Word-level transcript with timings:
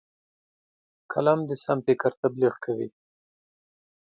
قلم 1.11 1.39
د 1.49 1.51
سم 1.63 1.77
فکر 1.87 2.11
تبلیغ 2.21 2.53
کوي 2.65 2.89